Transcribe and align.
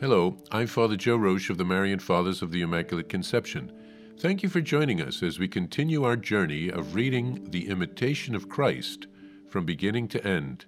Hello, 0.00 0.38
I'm 0.50 0.66
Father 0.66 0.96
Joe 0.96 1.18
Roesch 1.18 1.50
of 1.50 1.58
the 1.58 1.64
Marian 1.66 1.98
Fathers 1.98 2.40
of 2.40 2.50
the 2.50 2.62
Immaculate 2.62 3.10
Conception. 3.10 3.70
Thank 4.18 4.42
you 4.42 4.48
for 4.48 4.62
joining 4.62 5.02
us 5.02 5.22
as 5.22 5.38
we 5.38 5.46
continue 5.46 6.04
our 6.04 6.16
journey 6.16 6.70
of 6.70 6.94
reading 6.94 7.50
The 7.50 7.68
Imitation 7.68 8.34
of 8.34 8.48
Christ 8.48 9.08
from 9.46 9.66
beginning 9.66 10.08
to 10.08 10.26
end. 10.26 10.64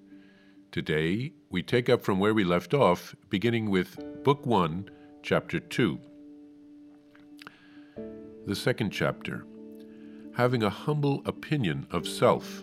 Today, 0.71 1.33
we 1.49 1.63
take 1.63 1.89
up 1.89 2.03
from 2.03 2.19
where 2.19 2.35
we 2.35 2.45
left 2.45 2.75
off, 2.75 3.17
beginning 3.31 3.71
with 3.71 4.23
Book 4.23 4.45
1, 4.45 4.91
Chapter 5.23 5.61
2. 5.61 5.99
The 8.47 8.55
second 8.55 8.91
chapter 8.91 9.47
Having 10.37 10.63
a 10.63 10.69
humble 10.69 11.23
opinion 11.25 11.87
of 11.91 12.07
self. 12.07 12.63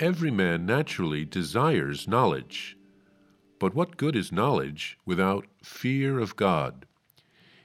Every 0.00 0.30
man 0.30 0.64
naturally 0.64 1.26
desires 1.26 2.08
knowledge 2.08 2.78
but 3.62 3.76
what 3.76 3.96
good 3.96 4.16
is 4.16 4.32
knowledge 4.32 4.98
without 5.06 5.46
fear 5.62 6.18
of 6.18 6.34
God? 6.34 6.84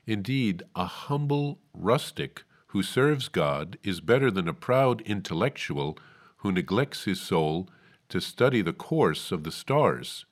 Indeed, 0.05 0.61
a 0.75 0.85
humble 0.85 1.57
rustic 1.73 2.43
who 2.67 2.83
serves 2.83 3.29
God 3.29 3.79
is 3.81 3.99
better 3.99 4.29
than 4.29 4.47
a 4.47 4.53
proud 4.53 5.01
intellectual 5.01 5.97
who 6.37 6.51
neglects 6.51 7.05
his 7.05 7.19
soul 7.19 7.67
to 8.09 8.21
study 8.21 8.61
the 8.61 8.73
course 8.73 9.31
of 9.31 9.43
the 9.43 9.51
stars. 9.51 10.25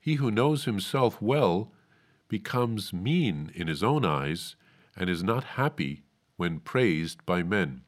He 0.00 0.14
who 0.14 0.30
knows 0.30 0.64
himself 0.64 1.20
well 1.20 1.70
becomes 2.28 2.90
mean 2.90 3.52
in 3.54 3.68
his 3.68 3.82
own 3.82 4.06
eyes 4.06 4.56
and 4.96 5.10
is 5.10 5.22
not 5.22 5.58
happy 5.60 6.04
when 6.38 6.60
praised 6.60 7.26
by 7.26 7.42
men. 7.42 7.82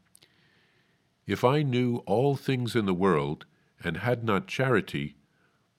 If 1.26 1.44
I 1.44 1.62
knew 1.62 2.02
all 2.04 2.36
things 2.36 2.76
in 2.76 2.84
the 2.84 2.92
world 2.92 3.46
and 3.82 3.96
had 3.96 4.22
not 4.22 4.46
charity, 4.46 5.16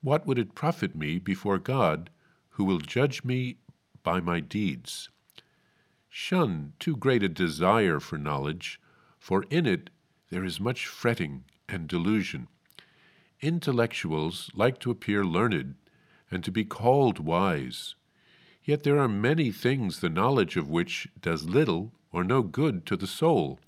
what 0.02 0.26
would 0.26 0.38
it 0.38 0.54
profit 0.54 0.96
me 0.96 1.18
before 1.18 1.58
God, 1.58 2.10
who 2.50 2.64
will 2.64 2.78
judge 2.78 3.22
me 3.22 3.56
by 4.02 4.20
my 4.20 4.40
deeds? 4.40 5.08
Shun 6.08 6.72
too 6.80 6.96
great 6.96 7.22
a 7.22 7.28
desire 7.28 8.00
for 8.00 8.18
knowledge, 8.18 8.80
for 9.18 9.44
in 9.48 9.64
it 9.64 9.90
there 10.30 10.44
is 10.44 10.58
much 10.58 10.86
fretting 10.86 11.44
and 11.68 11.86
delusion. 11.86 12.48
Intellectuals 13.40 14.50
like 14.54 14.80
to 14.80 14.90
appear 14.90 15.24
learned 15.24 15.76
and 16.30 16.42
to 16.42 16.50
be 16.50 16.64
called 16.64 17.20
wise. 17.20 17.94
Yet 18.64 18.82
there 18.82 18.98
are 18.98 19.08
many 19.08 19.52
things 19.52 20.00
the 20.00 20.08
knowledge 20.08 20.56
of 20.56 20.68
which 20.68 21.08
does 21.20 21.44
little 21.44 21.92
or 22.12 22.24
no 22.24 22.42
good 22.42 22.86
to 22.86 22.96
the 22.96 23.06
soul. 23.06 23.60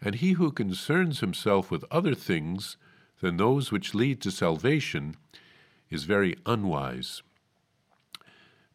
And 0.00 0.16
he 0.16 0.32
who 0.32 0.52
concerns 0.52 1.20
himself 1.20 1.70
with 1.70 1.84
other 1.90 2.14
things 2.14 2.78
than 3.20 3.36
those 3.36 3.70
which 3.70 3.94
lead 3.94 4.22
to 4.22 4.30
salvation 4.30 5.16
is 5.90 6.04
very 6.04 6.36
unwise. 6.46 7.22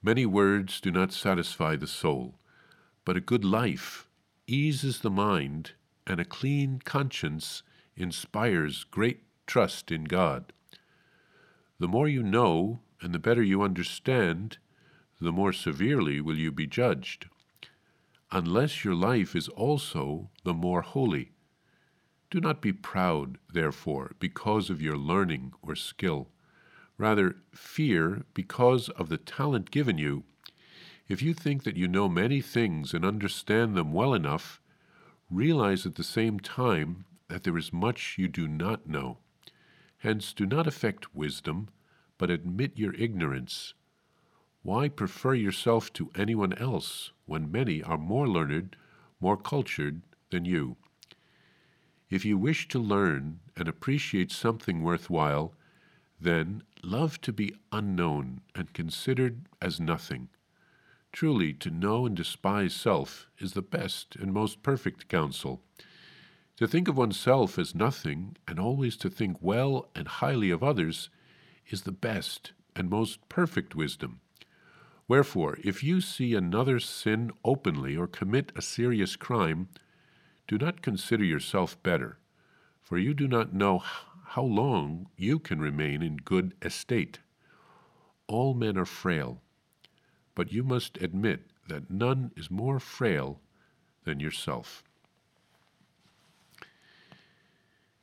Many 0.01 0.25
words 0.25 0.79
do 0.81 0.91
not 0.91 1.11
satisfy 1.11 1.75
the 1.75 1.87
soul, 1.87 2.35
but 3.05 3.17
a 3.17 3.21
good 3.21 3.45
life 3.45 4.07
eases 4.47 4.99
the 4.99 5.09
mind, 5.09 5.71
and 6.05 6.19
a 6.19 6.25
clean 6.25 6.79
conscience 6.83 7.63
inspires 7.95 8.83
great 8.83 9.23
trust 9.47 9.91
in 9.91 10.03
God. 10.03 10.53
The 11.79 11.87
more 11.87 12.07
you 12.07 12.21
know 12.21 12.81
and 13.01 13.13
the 13.13 13.19
better 13.19 13.41
you 13.41 13.61
understand, 13.61 14.57
the 15.19 15.31
more 15.31 15.53
severely 15.53 16.21
will 16.21 16.37
you 16.37 16.51
be 16.51 16.67
judged, 16.67 17.27
unless 18.31 18.83
your 18.83 18.95
life 18.95 19.35
is 19.35 19.47
also 19.49 20.29
the 20.43 20.53
more 20.53 20.81
holy. 20.81 21.31
Do 22.29 22.39
not 22.41 22.61
be 22.61 22.73
proud, 22.73 23.37
therefore, 23.51 24.11
because 24.19 24.69
of 24.69 24.81
your 24.81 24.97
learning 24.97 25.53
or 25.61 25.75
skill 25.75 26.29
Rather, 26.97 27.35
fear 27.53 28.25
because 28.33 28.89
of 28.89 29.09
the 29.09 29.17
talent 29.17 29.71
given 29.71 29.97
you. 29.97 30.23
If 31.07 31.21
you 31.21 31.33
think 31.33 31.63
that 31.63 31.77
you 31.77 31.87
know 31.87 32.07
many 32.07 32.41
things 32.41 32.93
and 32.93 33.03
understand 33.03 33.75
them 33.75 33.91
well 33.91 34.13
enough, 34.13 34.61
realize 35.29 35.85
at 35.85 35.95
the 35.95 36.03
same 36.03 36.39
time 36.39 37.05
that 37.27 37.43
there 37.43 37.57
is 37.57 37.73
much 37.73 38.17
you 38.17 38.27
do 38.27 38.47
not 38.47 38.87
know. 38.87 39.17
Hence, 39.97 40.33
do 40.33 40.45
not 40.45 40.67
affect 40.67 41.15
wisdom, 41.15 41.69
but 42.17 42.29
admit 42.29 42.77
your 42.77 42.93
ignorance. 42.93 43.73
Why 44.61 44.87
prefer 44.89 45.33
yourself 45.33 45.91
to 45.93 46.11
anyone 46.15 46.53
else 46.53 47.11
when 47.25 47.51
many 47.51 47.83
are 47.83 47.97
more 47.97 48.27
learned, 48.27 48.75
more 49.19 49.37
cultured 49.37 50.01
than 50.31 50.45
you? 50.45 50.77
If 52.09 52.23
you 52.23 52.37
wish 52.37 52.67
to 52.69 52.79
learn 52.79 53.41
and 53.55 53.67
appreciate 53.67 54.31
something 54.31 54.81
worthwhile, 54.81 55.53
then 56.19 56.63
love 56.83 57.19
to 57.21 57.33
be 57.33 57.55
unknown 57.71 58.41
and 58.53 58.73
considered 58.73 59.47
as 59.61 59.79
nothing. 59.79 60.29
Truly, 61.11 61.53
to 61.53 61.69
know 61.69 62.05
and 62.05 62.15
despise 62.15 62.73
self 62.73 63.27
is 63.39 63.53
the 63.53 63.61
best 63.61 64.15
and 64.15 64.33
most 64.33 64.63
perfect 64.63 65.07
counsel. 65.07 65.61
To 66.57 66.67
think 66.67 66.87
of 66.87 66.97
oneself 66.97 67.59
as 67.59 67.75
nothing, 67.75 68.37
and 68.47 68.59
always 68.59 68.95
to 68.97 69.09
think 69.09 69.37
well 69.41 69.89
and 69.95 70.07
highly 70.07 70.51
of 70.51 70.63
others, 70.63 71.09
is 71.69 71.81
the 71.81 71.91
best 71.91 72.53
and 72.75 72.89
most 72.89 73.27
perfect 73.29 73.75
wisdom. 73.75 74.19
Wherefore, 75.07 75.57
if 75.63 75.83
you 75.83 76.01
see 76.01 76.33
another 76.33 76.79
sin 76.79 77.31
openly 77.43 77.95
or 77.95 78.07
commit 78.07 78.51
a 78.55 78.61
serious 78.61 79.15
crime, 79.15 79.69
do 80.47 80.57
not 80.57 80.81
consider 80.81 81.23
yourself 81.23 81.81
better, 81.83 82.17
for 82.81 82.97
you 82.97 83.13
do 83.13 83.27
not 83.27 83.53
know 83.53 83.83
how 84.35 84.43
long 84.43 85.07
you 85.15 85.39
can 85.39 85.61
remain 85.61 86.03
in 86.03 86.17
good 86.17 86.53
estate. 86.61 87.19
All 88.27 88.53
men 88.53 88.77
are 88.77 88.83
frail, 88.83 89.41
but 90.35 90.51
you 90.51 90.61
must 90.61 90.97
admit 90.97 91.49
that 91.69 91.89
none 91.89 92.31
is 92.35 92.51
more 92.51 92.77
frail 92.81 93.39
than 94.03 94.19
yourself. 94.19 94.83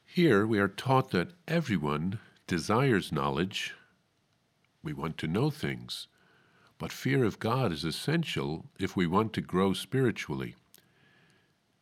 Here 0.07 0.47
we 0.47 0.59
are 0.59 0.69
taught 0.69 1.11
that 1.11 1.35
everyone 1.47 2.19
desires 2.47 3.13
knowledge. 3.13 3.75
We 4.83 4.95
want 4.95 5.19
to 5.19 5.27
know 5.27 5.51
things, 5.51 6.09
but 6.79 6.93
fear 6.93 7.25
of 7.25 7.41
God 7.41 7.73
is 7.73 7.85
essential 7.85 8.65
if 8.79 8.97
we 8.97 9.07
want 9.07 9.35
to 9.35 9.43
grow 9.43 9.75
spiritually. 9.75 10.55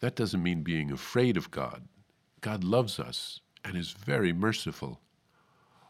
That 0.01 0.17
doesn't 0.17 0.43
mean 0.43 0.65
being 0.65 0.91
afraid 0.91 1.37
of 1.37 1.53
God. 1.53 1.87
God 2.41 2.65
loves 2.65 2.99
us 2.99 3.43
and 3.65 3.77
is 3.77 3.93
very 3.93 4.33
merciful. 4.33 5.01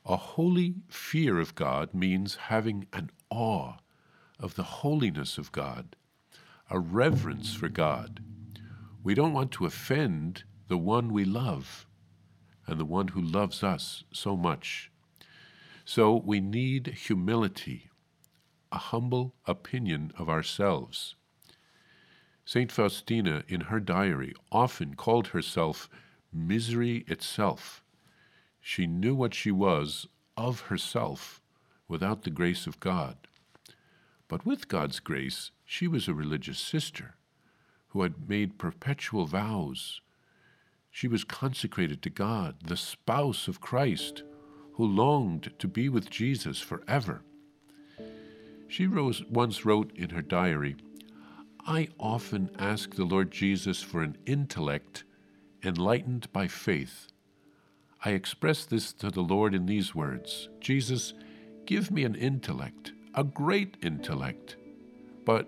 A 0.05 0.17
holy 0.17 0.77
fear 0.89 1.39
of 1.39 1.55
God 1.55 1.95
means 1.95 2.37
having 2.37 2.87
an 2.93 3.11
awe 3.31 3.75
of 4.39 4.55
the 4.55 4.63
holiness 4.63 5.39
of 5.39 5.53
God, 5.53 5.97
a 6.71 6.79
reverence 6.79 7.55
for 7.55 7.69
God. 7.69 8.23
We 9.03 9.15
don't 9.15 9.33
want 9.33 9.53
to 9.53 9.67
offend 9.67 10.45
the 10.69 10.79
one 10.79 11.13
we 11.13 11.25
love 11.25 11.87
and 12.67 12.79
the 12.79 12.85
one 12.85 13.09
who 13.09 13.21
loves 13.21 13.63
us 13.63 14.05
so 14.13 14.37
much. 14.37 14.91
So 15.85 16.15
we 16.15 16.41
need 16.41 16.87
humility, 16.87 17.91
a 18.71 18.79
humble 18.79 19.35
opinion 19.47 20.13
of 20.17 20.29
ourselves. 20.29 21.17
St. 22.45 22.71
Faustina, 22.71 23.45
in 23.49 23.63
her 23.63 23.81
diary, 23.81 24.35
often 24.51 24.95
called 24.95 25.29
herself 25.29 25.89
misery 26.33 27.05
itself. 27.09 27.83
She 28.61 28.87
knew 28.87 29.15
what 29.15 29.35
she 29.35 29.51
was 29.51 30.07
of 30.37 30.61
herself 30.63 31.41
without 31.89 32.23
the 32.23 32.31
grace 32.31 32.67
of 32.67 32.81
God. 32.81 33.17
But 34.29 34.47
with 34.47 34.69
God's 34.69 35.01
grace, 35.01 35.51
she 35.65 35.89
was 35.89 36.07
a 36.07 36.15
religious 36.15 36.59
sister 36.59 37.17
who 37.89 38.03
had 38.03 38.29
made 38.29 38.59
perpetual 38.59 39.27
vows. 39.27 40.01
She 40.91 41.09
was 41.09 41.25
consecrated 41.25 42.03
to 42.03 42.11
God, 42.11 42.57
the 42.65 42.77
spouse 42.77 43.49
of 43.49 43.61
Christ, 43.61 44.23
who 44.75 44.87
longed 44.87 45.53
to 45.59 45.69
be 45.69 45.89
with 45.89 46.11
Jesus 46.11 46.61
forever. 46.61 47.23
She 48.69 48.87
rose, 48.87 49.25
once 49.25 49.65
wrote 49.65 49.93
in 49.97 50.11
her 50.11 50.23
diary, 50.23 50.77
I 51.67 51.89
often 51.99 52.51
ask 52.59 52.95
the 52.95 53.05
Lord 53.05 53.31
Jesus 53.31 53.83
for 53.83 54.03
an 54.03 54.17
intellect 54.27 55.05
enlightened 55.63 56.33
by 56.33 56.49
faith. 56.49 57.09
I 58.05 58.11
express 58.11 58.65
this 58.65 58.93
to 58.95 59.11
the 59.11 59.21
Lord 59.21 59.55
in 59.55 59.67
these 59.67 59.95
words 59.95 60.49
Jesus, 60.61 61.15
give 61.67 61.91
me 61.91 62.05
an 62.05 62.15
intellect, 62.15 62.93
a 63.15 63.25
great 63.25 63.77
intellect, 63.83 64.57
but 65.25 65.47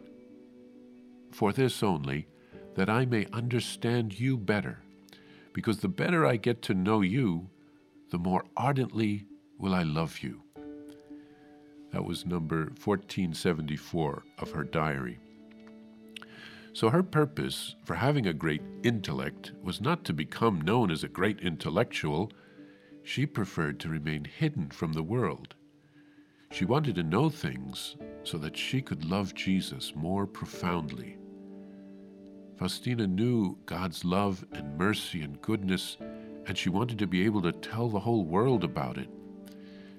for 1.30 1.52
this 1.52 1.82
only, 1.82 2.26
that 2.74 2.90
I 2.90 3.06
may 3.06 3.26
understand 3.32 4.18
you 4.18 4.36
better, 4.36 4.78
because 5.52 5.78
the 5.78 5.88
better 5.88 6.26
I 6.26 6.36
get 6.36 6.62
to 6.62 6.74
know 6.74 7.00
you, 7.00 7.48
the 8.10 8.18
more 8.18 8.44
ardently 8.56 9.26
will 9.58 9.74
I 9.74 9.82
love 9.82 10.20
you. 10.20 10.42
That 11.92 12.04
was 12.04 12.24
number 12.24 12.72
1474 12.84 14.24
of 14.38 14.50
her 14.52 14.64
diary. 14.64 15.18
So 16.74 16.88
her 16.88 17.02
purpose 17.02 17.76
for 17.84 17.94
having 17.94 18.26
a 18.26 18.32
great 18.32 18.62
intellect 18.82 19.52
was 19.62 19.80
not 19.80 20.04
to 20.04 20.12
become 20.12 20.60
known 20.60 20.90
as 20.90 21.04
a 21.04 21.08
great 21.08 21.40
intellectual. 21.40 22.32
She 23.02 23.26
preferred 23.26 23.78
to 23.80 23.88
remain 23.88 24.24
hidden 24.24 24.70
from 24.70 24.92
the 24.92 25.02
world. 25.02 25.54
She 26.50 26.64
wanted 26.64 26.94
to 26.96 27.02
know 27.02 27.28
things, 27.28 27.96
so 28.24 28.38
that 28.38 28.56
she 28.56 28.80
could 28.80 29.04
love 29.04 29.34
Jesus 29.34 29.92
more 29.96 30.26
profoundly. 30.26 31.18
Faustina 32.56 33.06
knew 33.06 33.58
God's 33.66 34.04
love 34.04 34.44
and 34.52 34.78
mercy 34.78 35.22
and 35.22 35.40
goodness, 35.42 35.96
and 36.46 36.56
she 36.56 36.70
wanted 36.70 36.98
to 36.98 37.06
be 37.06 37.24
able 37.24 37.42
to 37.42 37.52
tell 37.52 37.88
the 37.88 38.00
whole 38.00 38.24
world 38.24 38.64
about 38.64 38.98
it. 38.98 39.08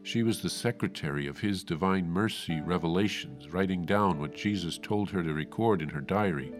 She 0.04 0.22
was 0.22 0.42
the 0.42 0.50
secretary 0.50 1.28
of 1.28 1.40
His 1.40 1.64
Divine 1.64 2.10
Mercy 2.10 2.60
revelations, 2.60 3.48
writing 3.54 3.86
down 3.86 4.20
what 4.20 4.36
Jesus 4.36 4.78
told 4.78 5.10
her 5.10 5.24
to 5.24 5.34
record 5.34 5.82
in 5.82 5.90
her 5.90 6.02
diary. 6.02 6.54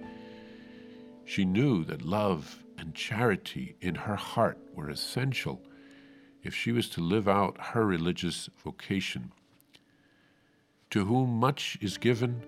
She 1.26 1.44
knew 1.44 1.84
that 1.86 2.04
love 2.04 2.64
and 2.78 2.96
charity 2.96 3.76
in 3.82 3.96
her 3.96 4.16
heart 4.16 4.58
were 4.74 4.90
essential 4.90 5.62
if 6.42 6.56
she 6.56 6.72
was 6.72 6.90
to 6.90 7.02
live 7.02 7.28
out 7.28 7.58
her 7.60 7.86
religious 7.86 8.50
vocation. 8.64 9.34
To 10.92 11.06
whom 11.06 11.38
much 11.38 11.78
is 11.82 11.98
given, 11.98 12.42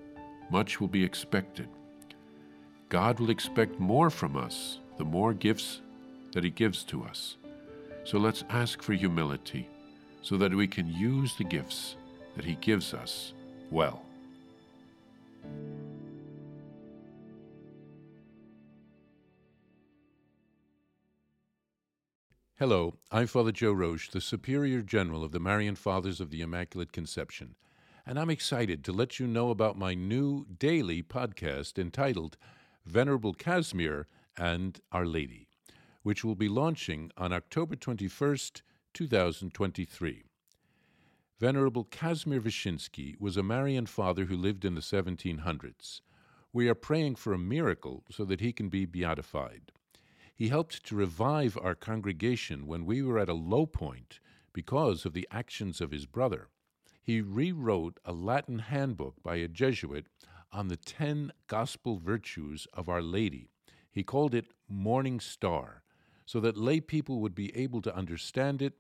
much 0.50 0.80
will 0.80 0.88
be 0.88 1.04
expected. 1.04 1.68
God 2.88 3.20
will 3.20 3.30
expect 3.32 3.82
more 3.82 4.10
from 4.10 4.38
us 4.38 4.80
the 4.98 5.06
more 5.06 5.34
gifts 5.34 5.82
that 6.32 6.46
He 6.46 6.50
gives 6.50 6.86
to 6.86 7.04
us. 7.04 7.36
So 8.06 8.18
let's 8.18 8.46
ask 8.50 8.82
for 8.82 8.94
humility 8.94 9.68
so 10.26 10.38
that 10.38 10.52
we 10.52 10.68
can 10.68 10.92
use 10.92 11.36
the 11.36 11.44
gifts 11.44 11.98
that 12.36 12.44
He 12.44 12.56
gives 12.56 12.96
us 12.96 13.34
well. 13.70 14.04
Hello, 22.58 22.96
I'm 23.12 23.28
Father 23.28 23.52
Joe 23.52 23.76
Roesch, 23.76 24.10
the 24.10 24.20
Superior 24.20 24.82
General 24.82 25.24
of 25.24 25.32
the 25.32 25.40
Marian 25.40 25.76
Fathers 25.76 26.20
of 26.20 26.32
the 26.32 26.42
Immaculate 26.42 26.92
Conception, 26.92 27.54
and 28.04 28.18
I'm 28.18 28.32
excited 28.32 28.84
to 28.86 28.92
let 28.92 29.20
you 29.20 29.28
know 29.28 29.52
about 29.52 29.78
my 29.78 29.94
new 29.94 30.48
daily 30.58 31.04
podcast 31.04 31.78
entitled 31.78 32.36
Venerable 32.84 33.36
Casimir 33.36 34.08
and 34.36 34.80
Our 34.92 35.06
Lady, 35.06 35.50
which 36.02 36.24
will 36.24 36.34
be 36.34 36.50
launching 36.50 37.12
on 37.16 37.32
October 37.32 37.76
21st, 37.76 38.64
2023. 38.96 40.24
Venerable 41.38 41.84
Kazimir 41.84 42.40
Wyszyński 42.40 43.20
was 43.20 43.36
a 43.36 43.44
Marian 43.44 43.86
father 43.86 44.24
who 44.24 44.38
lived 44.38 44.64
in 44.64 44.74
the 44.74 44.80
1700s. 44.80 46.00
We 46.54 46.70
are 46.70 46.76
praying 46.76 47.16
for 47.16 47.34
a 47.34 47.38
miracle 47.38 48.06
so 48.10 48.24
that 48.24 48.40
he 48.40 48.54
can 48.54 48.70
be 48.70 48.86
beatified. 48.86 49.74
He 50.34 50.48
helped 50.48 50.86
to 50.86 50.96
revive 50.96 51.58
our 51.62 51.76
congregation 51.76 52.68
when 52.68 52.86
we 52.86 53.02
were 53.02 53.20
at 53.20 53.28
a 53.28 53.34
low 53.34 53.66
point 53.66 54.22
because 54.54 55.06
of 55.06 55.12
the 55.12 55.28
actions 55.30 55.82
of 55.82 55.92
his 55.92 56.06
brother. 56.06 56.48
He 57.04 57.20
rewrote 57.20 58.00
a 58.06 58.14
Latin 58.14 58.60
handbook 58.60 59.22
by 59.22 59.36
a 59.36 59.50
Jesuit 59.50 60.08
on 60.54 60.70
the 60.70 60.78
ten 60.78 61.34
gospel 61.48 61.98
virtues 61.98 62.66
of 62.74 62.88
Our 62.88 63.02
Lady. 63.02 63.50
He 63.92 64.04
called 64.04 64.34
it 64.34 64.54
Morning 64.70 65.20
Star, 65.20 65.84
so 66.26 66.40
that 66.40 66.58
lay 66.58 66.80
people 66.80 67.20
would 67.20 67.36
be 67.36 67.56
able 67.56 67.82
to 67.82 67.96
understand 67.96 68.62
it, 68.62 68.74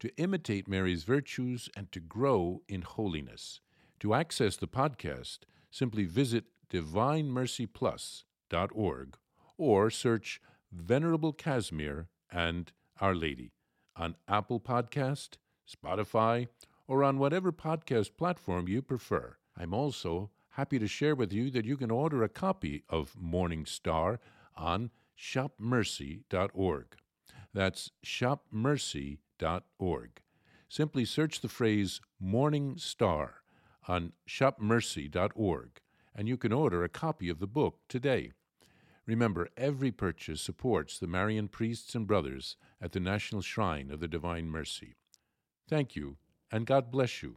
to 0.00 0.14
imitate 0.16 0.68
Mary's 0.68 1.04
virtues, 1.04 1.68
and 1.76 1.90
to 1.92 2.00
grow 2.00 2.62
in 2.68 2.82
holiness. 2.82 3.60
To 4.00 4.14
access 4.14 4.56
the 4.56 4.68
podcast, 4.68 5.40
simply 5.70 6.04
visit 6.04 6.44
divinemercyplus.org 6.70 9.16
or 9.58 9.90
search 9.90 10.40
Venerable 10.72 11.32
Casimir, 11.32 12.08
and 12.30 12.72
Our 13.00 13.14
Lady 13.14 13.52
on 13.94 14.16
Apple 14.26 14.58
Podcast, 14.58 15.36
Spotify, 15.70 16.48
or 16.88 17.04
on 17.04 17.18
whatever 17.18 17.52
podcast 17.52 18.16
platform 18.16 18.68
you 18.68 18.80
prefer. 18.80 19.36
I'm 19.56 19.74
also 19.74 20.30
happy 20.50 20.78
to 20.78 20.88
share 20.88 21.14
with 21.14 21.32
you 21.32 21.50
that 21.50 21.66
you 21.66 21.76
can 21.76 21.90
order 21.90 22.22
a 22.22 22.28
copy 22.28 22.84
of 22.88 23.14
Morning 23.20 23.66
Star 23.66 24.18
on 24.56 24.90
shopmercy.org. 25.18 26.86
That's 27.54 27.90
shopmercy.org. 28.04 30.10
Simply 30.68 31.04
search 31.04 31.40
the 31.40 31.48
phrase 31.48 32.00
Morning 32.18 32.78
Star 32.78 33.42
on 33.86 34.12
shopmercy.org 34.28 35.80
and 36.14 36.28
you 36.28 36.36
can 36.36 36.52
order 36.52 36.84
a 36.84 36.88
copy 36.88 37.28
of 37.28 37.38
the 37.38 37.46
book 37.46 37.78
today. 37.88 38.32
Remember, 39.06 39.48
every 39.56 39.90
purchase 39.90 40.40
supports 40.40 40.98
the 40.98 41.06
Marian 41.06 41.48
priests 41.48 41.94
and 41.94 42.06
brothers 42.06 42.56
at 42.80 42.92
the 42.92 43.00
National 43.00 43.42
Shrine 43.42 43.90
of 43.90 44.00
the 44.00 44.08
Divine 44.08 44.48
Mercy. 44.48 44.94
Thank 45.68 45.96
you, 45.96 46.16
and 46.50 46.66
God 46.66 46.90
bless 46.90 47.22
you. 47.22 47.36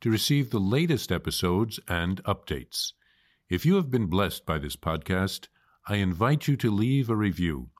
to 0.00 0.10
receive 0.10 0.50
the 0.50 0.60
latest 0.60 1.12
episodes 1.12 1.80
and 1.88 2.22
updates. 2.24 2.92
If 3.48 3.66
you 3.66 3.74
have 3.76 3.90
been 3.90 4.06
blessed 4.06 4.46
by 4.46 4.58
this 4.58 4.76
podcast, 4.76 5.48
I 5.86 5.96
invite 5.96 6.46
you 6.46 6.56
to 6.58 6.70
leave 6.70 7.10
a 7.10 7.16
review. 7.16 7.70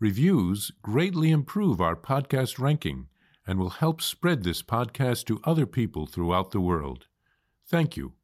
Reviews 0.00 0.72
greatly 0.82 1.30
improve 1.30 1.80
our 1.80 1.96
podcast 1.96 2.58
ranking 2.58 3.08
and 3.46 3.58
will 3.58 3.70
help 3.70 4.02
spread 4.02 4.42
this 4.42 4.62
podcast 4.62 5.26
to 5.26 5.40
other 5.44 5.66
people 5.66 6.06
throughout 6.06 6.50
the 6.50 6.60
world. 6.60 7.06
Thank 7.66 7.96
you 7.96 8.14